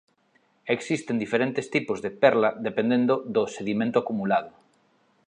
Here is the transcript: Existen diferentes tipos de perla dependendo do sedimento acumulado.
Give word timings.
Existen 0.75 1.19
diferentes 1.23 1.69
tipos 1.75 1.99
de 2.05 2.11
perla 2.21 2.49
dependendo 2.67 3.13
do 3.35 3.43
sedimento 3.55 3.97
acumulado. 3.99 4.51